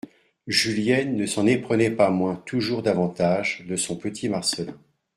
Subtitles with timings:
[0.47, 4.79] Julienne ne s'en éprenait pas moins toujours davantage de «son petit Marcelin».